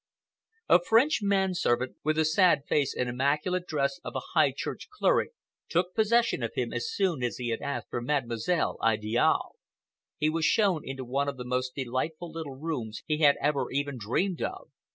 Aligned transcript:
A 0.67 0.79
French 0.83 1.19
man 1.21 1.53
servant, 1.53 1.95
with 2.03 2.15
the 2.15 2.25
sad 2.25 2.61
face 2.67 2.95
and 2.97 3.07
immaculate 3.07 3.67
dress 3.67 3.99
of 4.03 4.15
a 4.15 4.31
High 4.33 4.51
Church 4.51 4.87
cleric, 4.89 5.29
took 5.69 5.93
possession 5.93 6.41
of 6.41 6.55
him 6.55 6.73
as 6.73 6.89
soon 6.89 7.21
as 7.21 7.37
he 7.37 7.49
had 7.49 7.61
asked 7.61 7.91
for 7.91 8.01
Mademoiselle 8.01 8.79
Idiale. 8.83 9.51
He 10.17 10.27
was 10.31 10.43
shown 10.43 10.81
into 10.83 11.05
one 11.05 11.29
of 11.29 11.37
the 11.37 11.45
most 11.45 11.75
delightful 11.75 12.31
little 12.31 12.55
rooms 12.55 13.03
he 13.05 13.19
had 13.19 13.37
ever 13.39 13.69
even 13.69 13.99
dreamed 13.99 14.41
of. 14.41 14.71